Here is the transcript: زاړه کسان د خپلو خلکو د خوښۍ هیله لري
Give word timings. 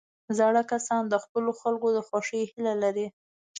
زاړه 0.37 0.61
کسان 0.71 1.01
د 1.09 1.15
خپلو 1.23 1.51
خلکو 1.61 1.87
د 1.95 1.99
خوښۍ 2.07 2.41
هیله 2.51 2.73
لري 2.83 3.07